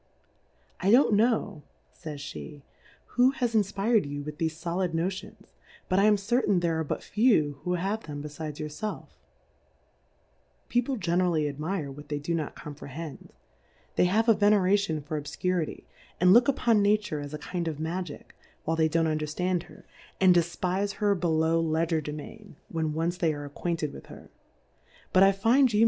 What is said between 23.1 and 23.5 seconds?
they